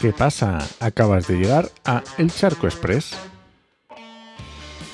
¿Qué 0.00 0.12
pasa? 0.12 0.58
Acabas 0.78 1.26
de 1.26 1.38
llegar 1.38 1.70
a 1.84 2.04
El 2.18 2.30
Charco 2.30 2.68
Express, 2.68 3.16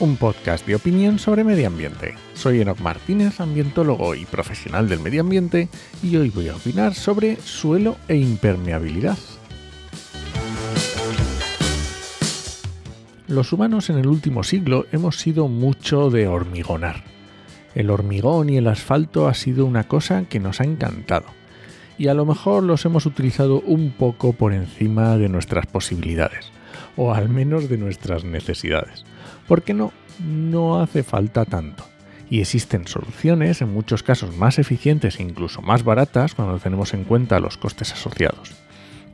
un 0.00 0.16
podcast 0.16 0.66
de 0.66 0.76
opinión 0.76 1.18
sobre 1.18 1.44
medio 1.44 1.66
ambiente. 1.66 2.14
Soy 2.32 2.62
Enoc 2.62 2.80
Martínez, 2.80 3.38
ambientólogo 3.38 4.14
y 4.14 4.24
profesional 4.24 4.88
del 4.88 5.00
medio 5.00 5.20
ambiente, 5.20 5.68
y 6.02 6.16
hoy 6.16 6.30
voy 6.30 6.48
a 6.48 6.56
opinar 6.56 6.94
sobre 6.94 7.36
suelo 7.36 7.98
e 8.08 8.16
impermeabilidad. 8.16 9.18
Los 13.28 13.52
humanos 13.52 13.90
en 13.90 13.98
el 13.98 14.06
último 14.06 14.42
siglo 14.42 14.86
hemos 14.90 15.18
sido 15.18 15.48
mucho 15.48 16.08
de 16.08 16.28
hormigonar. 16.28 17.04
El 17.74 17.90
hormigón 17.90 18.48
y 18.48 18.56
el 18.56 18.68
asfalto 18.68 19.28
ha 19.28 19.34
sido 19.34 19.66
una 19.66 19.86
cosa 19.86 20.24
que 20.30 20.40
nos 20.40 20.62
ha 20.62 20.64
encantado 20.64 21.26
y 21.98 22.08
a 22.08 22.14
lo 22.14 22.24
mejor 22.26 22.62
los 22.62 22.84
hemos 22.84 23.06
utilizado 23.06 23.60
un 23.60 23.90
poco 23.90 24.32
por 24.32 24.52
encima 24.52 25.16
de 25.16 25.28
nuestras 25.28 25.66
posibilidades, 25.66 26.50
o 26.96 27.14
al 27.14 27.28
menos 27.28 27.68
de 27.68 27.78
nuestras 27.78 28.24
necesidades. 28.24 29.04
¿Por 29.46 29.62
qué 29.62 29.74
no? 29.74 29.92
No 30.24 30.80
hace 30.80 31.02
falta 31.02 31.44
tanto. 31.44 31.84
Y 32.30 32.40
existen 32.40 32.86
soluciones, 32.86 33.60
en 33.60 33.72
muchos 33.72 34.02
casos 34.02 34.36
más 34.36 34.58
eficientes 34.58 35.20
e 35.20 35.22
incluso 35.22 35.62
más 35.62 35.84
baratas 35.84 36.34
cuando 36.34 36.58
tenemos 36.58 36.94
en 36.94 37.04
cuenta 37.04 37.40
los 37.40 37.58
costes 37.58 37.92
asociados. 37.92 38.52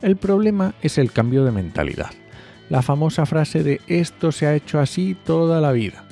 El 0.01 0.15
problema 0.15 0.73
es 0.81 0.97
el 0.97 1.11
cambio 1.11 1.43
de 1.43 1.51
mentalidad. 1.51 2.11
La 2.69 2.81
famosa 2.81 3.25
frase 3.25 3.63
de 3.63 3.81
esto 3.87 4.31
se 4.31 4.47
ha 4.47 4.55
hecho 4.55 4.79
así 4.79 5.15
toda 5.25 5.59
la 5.59 5.71
vida. 5.71 6.05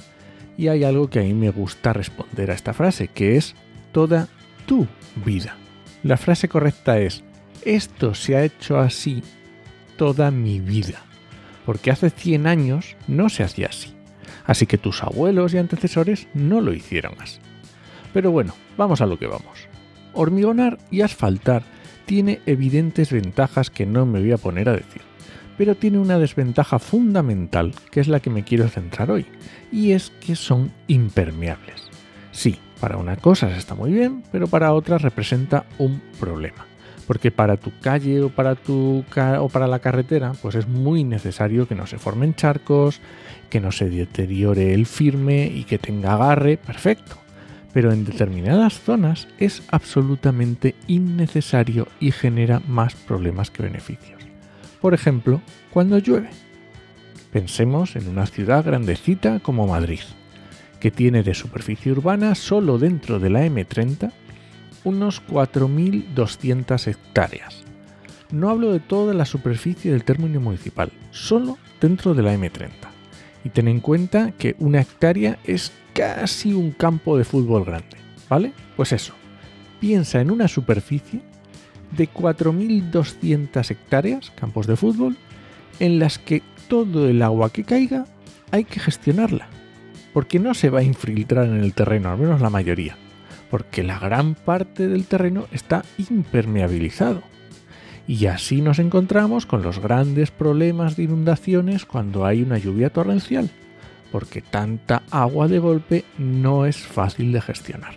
Y 0.57 0.67
hay 0.67 0.83
algo 0.83 1.09
que 1.09 1.19
a 1.19 1.23
mí 1.23 1.33
me 1.33 1.51
gusta 1.51 1.93
responder 1.93 2.51
a 2.51 2.53
esta 2.53 2.73
frase, 2.73 3.07
que 3.07 3.37
es 3.37 3.55
toda 3.93 4.27
tu 4.65 4.85
vida. 5.25 5.55
La 6.03 6.17
frase 6.17 6.47
correcta 6.47 6.99
es, 6.99 7.23
esto 7.65 8.13
se 8.13 8.35
ha 8.35 8.43
hecho 8.43 8.79
así 8.79 9.21
toda 9.97 10.31
mi 10.31 10.59
vida, 10.59 11.01
porque 11.65 11.91
hace 11.91 12.09
100 12.09 12.47
años 12.47 12.95
no 13.07 13.27
se 13.29 13.43
hacía 13.43 13.67
así. 13.67 13.93
Así 14.45 14.65
que 14.65 14.77
tus 14.77 15.03
abuelos 15.03 15.53
y 15.53 15.57
antecesores 15.57 16.27
no 16.33 16.61
lo 16.61 16.73
hicieron 16.73 17.15
así. 17.19 17.39
Pero 18.13 18.31
bueno, 18.31 18.53
vamos 18.77 19.01
a 19.01 19.05
lo 19.05 19.19
que 19.19 19.27
vamos. 19.27 19.67
Hormigonar 20.13 20.77
y 20.89 21.01
asfaltar 21.01 21.63
tiene 22.05 22.39
evidentes 22.45 23.11
ventajas 23.11 23.69
que 23.69 23.85
no 23.85 24.05
me 24.05 24.19
voy 24.19 24.31
a 24.31 24.37
poner 24.37 24.69
a 24.69 24.73
decir, 24.73 25.01
pero 25.57 25.75
tiene 25.75 25.99
una 25.99 26.17
desventaja 26.17 26.79
fundamental 26.79 27.73
que 27.91 27.99
es 27.99 28.07
la 28.07 28.21
que 28.21 28.29
me 28.29 28.43
quiero 28.43 28.69
centrar 28.69 29.11
hoy, 29.11 29.25
y 29.71 29.91
es 29.91 30.11
que 30.21 30.35
son 30.35 30.71
impermeables. 30.87 31.89
Sí, 32.31 32.57
para 32.79 32.97
una 32.97 33.15
cosa 33.15 33.55
está 33.55 33.75
muy 33.75 33.91
bien, 33.91 34.23
pero 34.31 34.47
para 34.47 34.73
otras 34.73 35.01
representa 35.01 35.65
un 35.77 36.01
problema. 36.19 36.65
Porque 37.07 37.31
para 37.31 37.57
tu 37.57 37.71
calle 37.79 38.21
o 38.21 38.29
para, 38.29 38.55
tu 38.55 39.03
o 39.39 39.49
para 39.49 39.67
la 39.67 39.79
carretera, 39.79 40.33
pues 40.41 40.55
es 40.55 40.67
muy 40.67 41.03
necesario 41.03 41.67
que 41.67 41.75
no 41.75 41.87
se 41.87 41.97
formen 41.97 42.35
charcos, 42.35 43.01
que 43.49 43.59
no 43.59 43.71
se 43.71 43.89
deteriore 43.89 44.73
el 44.73 44.85
firme 44.85 45.47
y 45.47 45.63
que 45.63 45.79
tenga 45.79 46.13
agarre, 46.13 46.57
perfecto. 46.57 47.17
Pero 47.73 47.91
en 47.91 48.05
determinadas 48.05 48.79
zonas 48.79 49.27
es 49.39 49.63
absolutamente 49.69 50.75
innecesario 50.87 51.87
y 51.99 52.11
genera 52.11 52.61
más 52.67 52.95
problemas 52.95 53.49
que 53.49 53.63
beneficios. 53.63 54.21
Por 54.81 54.93
ejemplo, 54.93 55.41
cuando 55.71 55.97
llueve. 55.97 56.29
Pensemos 57.31 57.95
en 57.95 58.07
una 58.07 58.25
ciudad 58.25 58.65
grandecita 58.65 59.39
como 59.39 59.67
Madrid 59.67 59.99
que 60.79 60.91
tiene 60.91 61.23
de 61.23 61.33
superficie 61.33 61.91
urbana 61.91 62.35
solo 62.35 62.77
dentro 62.77 63.19
de 63.19 63.29
la 63.29 63.45
M30 63.45 64.11
unos 64.83 65.21
4.200 65.27 66.87
hectáreas. 66.87 67.63
No 68.31 68.49
hablo 68.49 68.71
de 68.71 68.79
toda 68.79 69.13
la 69.13 69.25
superficie 69.25 69.91
del 69.91 70.03
término 70.03 70.39
municipal, 70.39 70.91
solo 71.11 71.57
dentro 71.81 72.13
de 72.13 72.23
la 72.23 72.33
M30. 72.33 72.69
Y 73.43 73.49
ten 73.49 73.67
en 73.67 73.79
cuenta 73.79 74.31
que 74.31 74.55
una 74.59 74.81
hectárea 74.81 75.39
es 75.43 75.71
casi 75.93 76.53
un 76.53 76.71
campo 76.71 77.17
de 77.17 77.25
fútbol 77.25 77.65
grande, 77.65 77.97
¿vale? 78.29 78.53
Pues 78.75 78.93
eso, 78.93 79.13
piensa 79.79 80.21
en 80.21 80.31
una 80.31 80.47
superficie 80.47 81.21
de 81.97 82.09
4.200 82.09 83.71
hectáreas, 83.71 84.31
campos 84.31 84.67
de 84.67 84.75
fútbol, 84.75 85.17
en 85.79 85.99
las 85.99 86.19
que 86.19 86.43
todo 86.67 87.09
el 87.09 87.21
agua 87.21 87.49
que 87.49 87.63
caiga 87.63 88.05
hay 88.51 88.63
que 88.63 88.79
gestionarla 88.79 89.47
porque 90.13 90.39
no 90.39 90.53
se 90.53 90.69
va 90.69 90.79
a 90.79 90.83
infiltrar 90.83 91.45
en 91.45 91.61
el 91.61 91.73
terreno, 91.73 92.09
al 92.09 92.17
menos 92.17 92.41
la 92.41 92.49
mayoría, 92.49 92.97
porque 93.49 93.83
la 93.83 93.99
gran 93.99 94.35
parte 94.35 94.87
del 94.87 95.05
terreno 95.05 95.45
está 95.51 95.83
impermeabilizado. 95.97 97.23
Y 98.07 98.25
así 98.25 98.61
nos 98.61 98.79
encontramos 98.79 99.45
con 99.45 99.61
los 99.61 99.79
grandes 99.79 100.31
problemas 100.31 100.95
de 100.95 101.03
inundaciones 101.03 101.85
cuando 101.85 102.25
hay 102.25 102.41
una 102.41 102.57
lluvia 102.57 102.89
torrencial, 102.89 103.49
porque 104.11 104.41
tanta 104.41 105.03
agua 105.11 105.47
de 105.47 105.59
golpe 105.59 106.05
no 106.17 106.65
es 106.65 106.77
fácil 106.77 107.31
de 107.31 107.41
gestionar. 107.41 107.93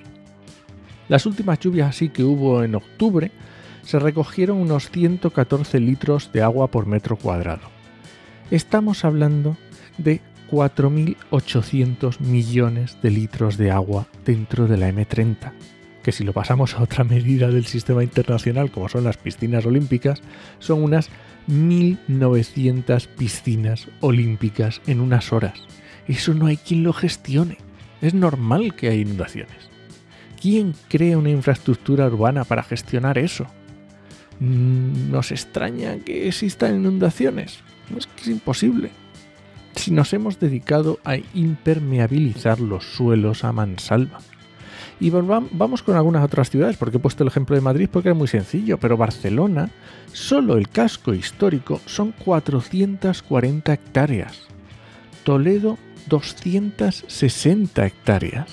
Las 1.09 1.27
últimas 1.27 1.59
lluvias 1.61 1.89
así 1.89 2.11
que 2.11 2.25
hubo 2.25 2.63
en 2.63 2.75
octubre 2.75 3.31
se 3.83 3.99
recogieron 3.99 4.59
unos 4.59 4.91
114 4.91 5.81
litros 5.81 6.31
de 6.33 6.43
agua 6.43 6.69
por 6.69 6.87
metro 6.87 7.17
cuadrado. 7.17 7.69
Estamos 8.51 9.05
hablando 9.05 9.57
de 9.99 10.21
4.800 10.53 12.21
millones 12.21 12.99
de 13.03 13.11
litros 13.11 13.57
de 13.57 13.71
agua 13.71 14.07
dentro 14.27 14.67
de 14.67 14.77
la 14.77 14.91
M30, 14.91 15.51
que 16.03 16.13
si 16.13 16.25
lo 16.25 16.35
pasamos 16.35 16.75
a 16.75 16.83
otra 16.83 17.05
medida 17.05 17.49
del 17.49 17.65
sistema 17.65 18.05
internacional, 18.05 18.71
como 18.71 18.91
son 18.91 19.05
las 19.05 19.17
piscinas 19.17 19.65
olímpicas, 19.65 20.21
son 20.59 20.83
unas 20.83 21.09
1.900 21.49 23.07
piscinas 23.09 23.89
olímpicas 24.01 24.83
en 24.87 25.01
unas 25.01 25.33
horas. 25.33 25.63
Eso 26.07 26.35
no 26.35 26.49
hay 26.49 26.59
quien 26.59 26.83
lo 26.83 26.93
gestione. 26.93 27.57
Es 28.03 28.13
normal 28.13 28.75
que 28.77 28.89
haya 28.89 29.01
inundaciones. 29.01 29.71
¿Quién 30.39 30.75
crea 30.91 31.17
una 31.17 31.31
infraestructura 31.31 32.09
urbana 32.09 32.45
para 32.45 32.63
gestionar 32.63 33.17
eso? 33.17 33.47
Mm, 34.39 35.11
¿Nos 35.11 35.33
extraña 35.33 35.97
que 36.01 36.29
existan 36.29 36.77
inundaciones? 36.77 37.61
Es 37.97 38.07
que 38.07 38.21
es 38.21 38.29
imposible 38.29 38.91
si 39.83 39.91
nos 39.91 40.13
hemos 40.13 40.39
dedicado 40.39 41.01
a 41.05 41.17
impermeabilizar 41.35 42.61
los 42.61 42.85
suelos 42.85 43.43
a 43.43 43.51
mansalva. 43.53 44.21
Y 45.01 45.11
vamos 45.11 45.83
con 45.83 45.97
algunas 45.97 46.25
otras 46.25 46.51
ciudades, 46.51 46.77
porque 46.77 46.99
he 46.99 47.01
puesto 47.01 47.25
el 47.25 47.29
ejemplo 47.29 47.57
de 47.57 47.63
Madrid 47.63 47.89
porque 47.91 48.11
es 48.11 48.15
muy 48.15 48.29
sencillo, 48.29 48.79
pero 48.79 48.97
Barcelona, 48.97 49.71
solo 50.13 50.57
el 50.57 50.69
casco 50.69 51.15
histórico 51.15 51.81
son 51.87 52.13
440 52.13 53.73
hectáreas. 53.73 54.43
Toledo, 55.25 55.79
260 56.07 57.85
hectáreas. 57.85 58.53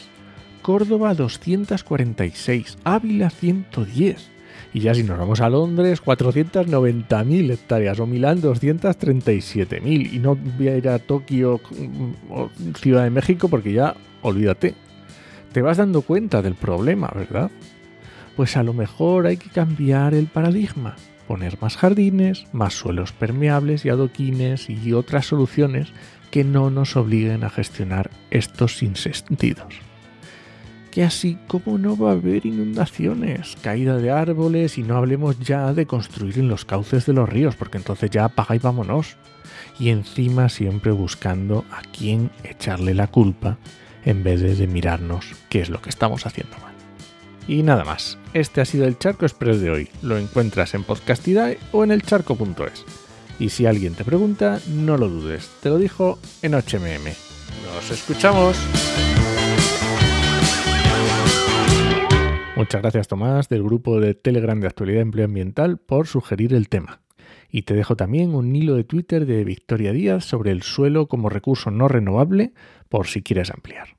Córdoba, 0.63 1.13
246. 1.13 2.79
Ávila, 2.84 3.29
110. 3.29 4.31
Y 4.73 4.81
ya 4.81 4.93
si 4.93 5.03
nos 5.03 5.17
vamos 5.17 5.41
a 5.41 5.49
Londres, 5.49 6.01
490.000 6.03 7.51
hectáreas, 7.51 7.99
o 7.99 8.07
Milán, 8.07 8.41
237.000. 8.41 10.13
Y 10.13 10.19
no 10.19 10.35
voy 10.35 10.67
a 10.67 10.77
ir 10.77 10.89
a 10.89 10.99
Tokio 10.99 11.59
o 12.29 12.49
Ciudad 12.75 13.03
de 13.03 13.09
México 13.09 13.49
porque 13.49 13.73
ya, 13.73 13.95
olvídate. 14.21 14.75
Te 15.51 15.61
vas 15.61 15.77
dando 15.77 16.01
cuenta 16.03 16.41
del 16.41 16.55
problema, 16.55 17.11
¿verdad? 17.13 17.49
Pues 18.35 18.55
a 18.55 18.63
lo 18.63 18.73
mejor 18.73 19.25
hay 19.25 19.37
que 19.37 19.49
cambiar 19.49 20.13
el 20.13 20.27
paradigma, 20.27 20.95
poner 21.27 21.57
más 21.61 21.75
jardines, 21.75 22.45
más 22.53 22.73
suelos 22.73 23.11
permeables 23.11 23.83
y 23.85 23.89
adoquines 23.89 24.69
y 24.69 24.93
otras 24.93 25.25
soluciones 25.25 25.89
que 26.29 26.43
no 26.43 26.69
nos 26.69 26.95
obliguen 26.95 27.43
a 27.43 27.49
gestionar 27.49 28.11
estos 28.29 28.77
sinsentidos 28.77 29.88
que 30.91 31.03
así 31.03 31.38
como 31.47 31.77
no 31.77 31.97
va 31.97 32.09
a 32.09 32.13
haber 32.13 32.45
inundaciones, 32.45 33.56
caída 33.62 33.97
de 33.97 34.12
árboles 34.12 34.77
y 34.77 34.83
no 34.83 34.97
hablemos 34.97 35.39
ya 35.39 35.74
de 35.74 35.86
construir 35.86 36.39
en 36.39 36.47
los 36.47 36.65
cauces 36.65 37.06
de 37.06 37.13
los 37.13 37.30
ríos, 37.30 37.56
porque 37.56 37.77
entonces 37.77 38.09
ya 38.09 38.25
apaga 38.25 38.56
y 38.56 38.59
vámonos. 38.59 39.18
Y 39.80 39.89
encima 39.89 40.50
siempre 40.50 40.91
buscando 40.91 41.63
a 41.71 41.81
quién 41.81 42.31
echarle 42.44 42.94
la 42.94 43.07
culpa 43.07 43.57
en 44.03 44.24
vez 44.24 44.41
de, 44.41 44.68
mirarnos 44.68 45.33
qué 45.50 45.62
es 45.62 45.69
lo 45.69 45.81
que 45.81 45.89
estamos 45.89 46.25
haciendo 46.25 46.57
mal. 46.59 46.74
Y 47.47 47.63
nada 47.63 47.83
más, 47.83 48.18
este 48.33 48.62
ha 48.62 48.65
sido 48.65 48.86
el 48.86 48.97
Charco 48.97 49.25
Express 49.25 49.59
de 49.59 49.71
hoy. 49.71 49.89
Lo 50.01 50.18
encuentras 50.18 50.74
en 50.74 50.83
Podcastidae 50.83 51.57
o 51.71 51.83
en 51.83 51.91
elcharco.es. 51.91 52.86
Y 53.39 53.50
si 53.50 53.65
alguien 53.65 53.95
te 53.95 54.03
pregunta, 54.03 54.59
no 54.68 54.97
lo 54.97 55.07
dudes, 55.07 55.50
te 55.62 55.69
lo 55.69 55.77
dijo 55.77 56.19
en 56.41 56.53
HMM. 56.53 57.13
¡Nos 57.74 57.91
escuchamos! 57.91 58.57
Muchas 62.59 62.81
gracias 62.81 63.07
Tomás 63.07 63.47
del 63.47 63.63
grupo 63.63 64.01
de 64.01 64.15
Telegram 64.15 64.59
de 64.59 64.67
Actualidad 64.67 65.01
Empleo 65.01 65.23
Ambiental 65.23 65.77
por 65.77 66.07
sugerir 66.07 66.53
el 66.53 66.67
tema. 66.67 67.00
Y 67.50 67.61
te 67.61 67.73
dejo 67.73 67.95
también 67.95 68.35
un 68.35 68.53
hilo 68.53 68.75
de 68.75 68.83
Twitter 68.83 69.25
de 69.25 69.45
Victoria 69.45 69.94
Díaz 69.94 70.25
sobre 70.25 70.51
el 70.51 70.61
suelo 70.61 71.07
como 71.07 71.29
recurso 71.29 71.71
no 71.71 71.88
renovable 71.88 72.51
por 72.89 73.07
si 73.07 73.23
quieres 73.23 73.50
ampliar. 73.50 73.99